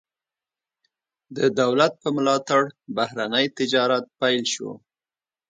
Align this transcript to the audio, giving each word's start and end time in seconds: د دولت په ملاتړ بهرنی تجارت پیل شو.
د 1.37 1.39
دولت 1.59 1.93
په 2.01 2.09
ملاتړ 2.15 2.61
بهرنی 2.95 3.45
تجارت 3.57 4.03
پیل 4.19 4.43
شو. 4.53 4.69